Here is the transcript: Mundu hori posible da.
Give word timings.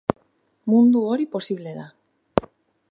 Mundu 0.73 1.03
hori 1.11 1.29
posible 1.37 1.77
da. 1.81 1.87